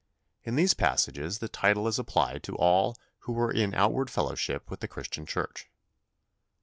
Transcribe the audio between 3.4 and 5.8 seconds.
in outward fellowship with the Christian Church.